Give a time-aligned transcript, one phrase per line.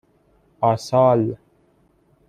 [0.61, 1.37] آسال